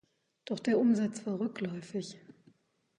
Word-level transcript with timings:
Doch 0.45 0.57
der 0.59 0.79
Umsatz 0.79 1.23
war 1.27 1.39
rückläufig. 1.39 2.17